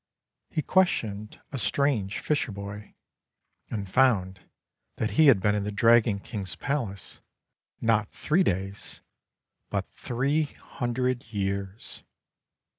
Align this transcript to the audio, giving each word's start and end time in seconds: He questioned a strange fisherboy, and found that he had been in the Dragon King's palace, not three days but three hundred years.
He 0.49 0.63
questioned 0.63 1.39
a 1.51 1.59
strange 1.59 2.23
fisherboy, 2.23 2.95
and 3.69 3.87
found 3.87 4.39
that 4.95 5.11
he 5.11 5.27
had 5.27 5.39
been 5.39 5.53
in 5.53 5.63
the 5.63 5.71
Dragon 5.71 6.17
King's 6.19 6.55
palace, 6.55 7.21
not 7.81 8.09
three 8.11 8.41
days 8.41 9.01
but 9.69 9.87
three 9.91 10.45
hundred 10.45 11.25
years. 11.31 12.01